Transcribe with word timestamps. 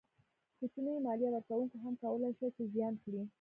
کوچنیو 0.57 1.03
مالیه 1.05 1.29
ورکوونکو 1.31 1.75
هم 1.83 1.93
کولای 2.01 2.33
شوای 2.37 2.49
چې 2.55 2.63
زیان 2.73 2.93
کړي. 3.03 3.21